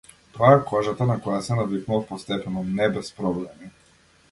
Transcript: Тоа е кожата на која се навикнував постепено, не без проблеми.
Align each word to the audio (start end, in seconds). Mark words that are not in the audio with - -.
Тоа 0.35 0.47
е 0.53 0.61
кожата 0.71 1.07
на 1.09 1.17
која 1.25 1.43
се 1.49 1.59
навикнував 1.59 2.09
постепено, 2.15 2.65
не 2.81 2.91
без 2.99 3.15
проблеми. 3.21 3.73